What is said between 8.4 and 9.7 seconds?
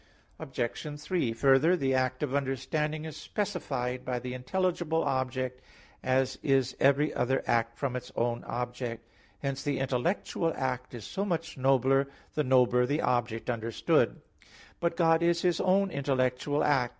object. Hence